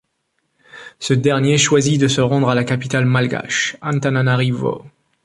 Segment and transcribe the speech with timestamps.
[0.97, 4.83] Ce dernier choisit de se rendre à la capitale malgache, Antananarivo.